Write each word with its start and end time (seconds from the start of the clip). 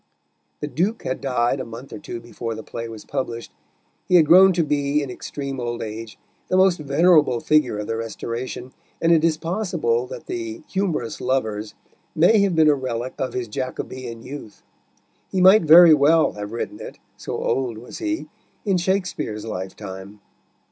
The 0.61 0.67
Duke 0.67 1.03
had 1.03 1.21
died 1.21 1.59
a 1.59 1.63
month 1.63 1.93
or 1.93 1.99
two 1.99 2.19
before 2.19 2.55
the 2.55 2.63
play 2.63 2.89
was 2.89 3.05
published; 3.05 3.51
he 4.07 4.15
had 4.15 4.25
grown 4.25 4.51
to 4.53 4.63
be, 4.63 5.03
in 5.03 5.11
extreme 5.11 5.59
old 5.59 5.83
age, 5.83 6.17
the 6.47 6.57
most 6.57 6.79
venerable 6.79 7.39
figure 7.39 7.77
of 7.77 7.85
the 7.85 7.95
Restoration, 7.95 8.73
and 8.99 9.11
it 9.11 9.23
is 9.23 9.37
possible 9.37 10.07
that 10.07 10.25
the 10.25 10.63
Humorous 10.69 11.21
Lovers 11.21 11.75
may 12.15 12.39
have 12.39 12.55
been 12.55 12.67
a 12.67 12.73
relic 12.73 13.13
of 13.19 13.33
his 13.33 13.47
Jacobean 13.47 14.23
youth. 14.23 14.63
He 15.31 15.39
might 15.39 15.61
very 15.65 15.93
well 15.93 16.31
have 16.31 16.51
written 16.51 16.79
it, 16.79 16.97
so 17.15 17.37
old 17.37 17.77
was 17.77 17.99
he, 17.99 18.27
in 18.65 18.77
Shakespeare's 18.77 19.45
lifetime. 19.45 20.19